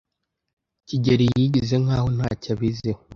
kigeli 0.87 1.25
yigize 1.37 1.75
nkaho 1.83 2.07
ntacyo 2.15 2.49
abiziho. 2.55 3.01